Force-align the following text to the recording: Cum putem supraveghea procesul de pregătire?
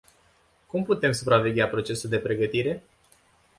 Cum 0.67 0.83
putem 0.83 1.11
supraveghea 1.11 1.67
procesul 1.69 2.09
de 2.09 2.19
pregătire? 2.19 2.83